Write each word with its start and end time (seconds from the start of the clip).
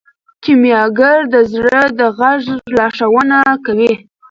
کیمیاګر 0.43 1.19
د 1.33 1.35
زړه 1.53 1.81
د 1.99 2.01
غږ 2.19 2.41
لارښوونه 2.75 3.37
کوي. 3.65 3.93